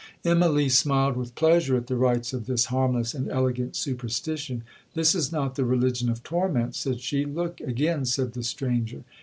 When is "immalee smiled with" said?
0.25-1.35